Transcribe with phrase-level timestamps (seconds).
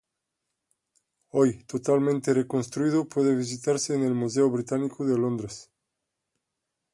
[1.29, 5.69] Hoy, totalmente reconstruido, puede visitarse en el Museo Británico de Londres.